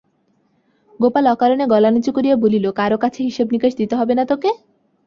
গোপাল 0.99 1.25
অকারণে 1.33 1.65
গলা 1.73 1.89
নিচু 1.91 2.11
করিয়া 2.17 2.35
বলিল, 2.35 2.65
কারো 2.79 2.97
কাছে 3.03 3.19
হিসাবনিকাশ 3.23 3.71
দিতে 3.75 3.93
হবে 3.95 4.13
না 4.15 4.23
তোকে? 4.31 4.49